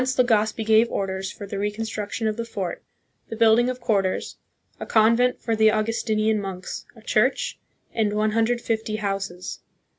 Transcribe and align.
At 0.01 0.09
once 0.17 0.17
Legazpi 0.17 0.65
gave 0.65 0.89
orders 0.91 1.31
for 1.31 1.45
the 1.45 1.59
reconstruction 1.59 2.25
of 2.25 2.35
the 2.35 2.43
fort, 2.43 2.81
the 3.29 3.35
building 3.35 3.69
of 3.69 3.79
quarters, 3.79 4.37
a 4.79 4.85
convent 4.87 5.39
for 5.39 5.55
the 5.55 5.69
Au 5.69 5.83
gustinian 5.83 6.39
monks, 6.39 6.87
a 6.95 7.03
church, 7.03 7.59
and 7.93 8.11
150 8.11 8.95
houses. 8.95 9.59